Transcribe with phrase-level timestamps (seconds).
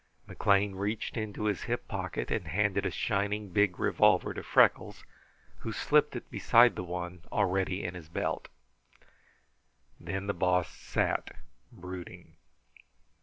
[0.25, 5.05] McLean reached into his hip pocket and handed a shining big revolver to Freckles,
[5.59, 8.47] who slipped it beside the one already in his belt.
[9.99, 11.35] Then the Boss sat
[11.71, 12.35] brooding.